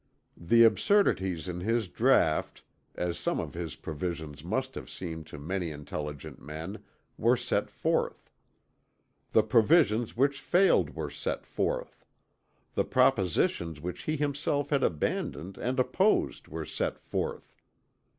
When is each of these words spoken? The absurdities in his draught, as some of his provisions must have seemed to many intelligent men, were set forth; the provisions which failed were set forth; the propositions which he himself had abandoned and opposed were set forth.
The 0.35 0.63
absurdities 0.63 1.47
in 1.47 1.59
his 1.59 1.87
draught, 1.87 2.63
as 2.95 3.19
some 3.19 3.39
of 3.39 3.53
his 3.53 3.75
provisions 3.75 4.43
must 4.43 4.73
have 4.73 4.89
seemed 4.89 5.27
to 5.27 5.37
many 5.37 5.69
intelligent 5.69 6.41
men, 6.41 6.83
were 7.19 7.37
set 7.37 7.69
forth; 7.69 8.27
the 9.31 9.43
provisions 9.43 10.17
which 10.17 10.41
failed 10.41 10.95
were 10.95 11.11
set 11.11 11.45
forth; 11.45 12.03
the 12.73 12.83
propositions 12.83 13.79
which 13.79 14.05
he 14.05 14.17
himself 14.17 14.71
had 14.71 14.81
abandoned 14.81 15.59
and 15.59 15.79
opposed 15.79 16.47
were 16.47 16.65
set 16.65 16.97
forth. 16.97 17.55